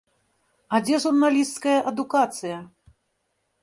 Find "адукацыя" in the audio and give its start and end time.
1.95-2.57